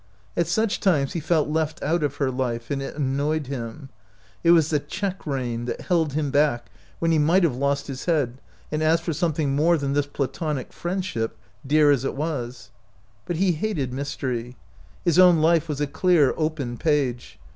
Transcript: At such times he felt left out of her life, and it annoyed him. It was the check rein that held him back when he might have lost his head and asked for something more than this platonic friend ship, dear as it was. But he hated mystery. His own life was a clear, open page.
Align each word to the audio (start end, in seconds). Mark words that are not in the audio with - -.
At 0.35 0.47
such 0.47 0.79
times 0.79 1.13
he 1.13 1.19
felt 1.19 1.47
left 1.47 1.83
out 1.83 2.01
of 2.01 2.15
her 2.15 2.31
life, 2.31 2.71
and 2.71 2.81
it 2.81 2.95
annoyed 2.95 3.45
him. 3.45 3.89
It 4.43 4.49
was 4.49 4.71
the 4.71 4.79
check 4.79 5.27
rein 5.27 5.65
that 5.65 5.81
held 5.81 6.13
him 6.13 6.31
back 6.31 6.71
when 6.97 7.11
he 7.11 7.19
might 7.19 7.43
have 7.43 7.55
lost 7.55 7.85
his 7.85 8.05
head 8.05 8.41
and 8.71 8.81
asked 8.81 9.03
for 9.03 9.13
something 9.13 9.55
more 9.55 9.77
than 9.77 9.93
this 9.93 10.07
platonic 10.07 10.73
friend 10.73 11.05
ship, 11.05 11.37
dear 11.67 11.91
as 11.91 12.03
it 12.03 12.15
was. 12.15 12.71
But 13.27 13.35
he 13.35 13.51
hated 13.51 13.93
mystery. 13.93 14.55
His 15.05 15.19
own 15.19 15.39
life 15.39 15.69
was 15.69 15.79
a 15.79 15.85
clear, 15.85 16.33
open 16.35 16.77
page. 16.79 17.37